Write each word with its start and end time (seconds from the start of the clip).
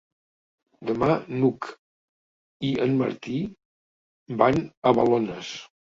Demà 0.91 1.09
n'Hug 1.41 1.67
i 2.69 2.71
en 2.87 2.95
Martí 3.03 3.37
van 4.43 4.63
a 4.93 4.99
Balones. 5.03 5.53